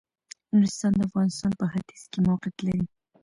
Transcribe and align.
نورستان 0.53 0.91
د 0.95 0.99
افغانستان 1.09 1.51
په 1.59 1.65
ختيځ 1.71 2.03
کې 2.11 2.19
موقيعت 2.27 2.57
لري. 2.67 2.85